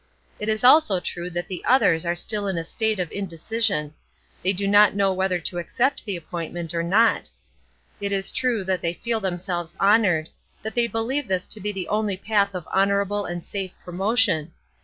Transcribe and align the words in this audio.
It 0.39 0.49
is 0.49 0.63
also 0.63 0.99
true 0.99 1.29
that 1.29 1.47
the 1.47 1.63
others 1.63 2.07
are 2.07 2.15
still 2.15 2.47
in 2.47 2.57
a 2.57 2.63
state 2.63 2.99
of 2.99 3.11
indecision; 3.11 3.93
they 4.41 4.51
do 4.51 4.67
not 4.67 4.95
know 4.95 5.13
whether 5.13 5.39
to 5.41 5.59
accept 5.59 6.05
the 6.05 6.15
appointment 6.15 6.73
or 6.73 6.81
not. 6.81 7.29
It 7.99 8.11
is 8.11 8.31
true 8.31 8.63
that 8.63 8.81
they 8.81 8.95
feel 8.95 9.19
themselves 9.19 9.77
honored; 9.79 10.29
that 10.63 10.73
they 10.73 10.87
believe 10.87 11.27
this 11.27 11.45
to 11.45 11.59
be 11.61 11.71
the 11.71 11.87
only 11.87 12.17
path 12.17 12.55
of 12.55 12.67
honorable 12.73 13.25
and 13.27 13.45
safe 13.45 13.75
promotion. 13.85 14.53